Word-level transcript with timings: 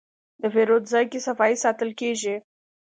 د 0.41 0.43
پیرود 0.53 0.83
ځای 0.91 1.05
کې 1.11 1.19
صفایي 1.27 1.55
ساتل 1.63 1.89
کېږي. 1.99 2.35